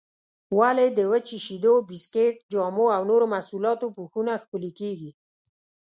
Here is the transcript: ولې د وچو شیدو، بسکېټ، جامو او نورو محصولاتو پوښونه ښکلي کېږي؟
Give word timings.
ولې 0.59 0.87
د 0.97 0.99
وچو 1.11 1.37
شیدو، 1.45 1.73
بسکېټ، 1.89 2.35
جامو 2.51 2.85
او 2.95 3.01
نورو 3.09 3.25
محصولاتو 3.33 3.93
پوښونه 3.97 4.33
ښکلي 4.43 4.71
کېږي؟ 4.79 5.11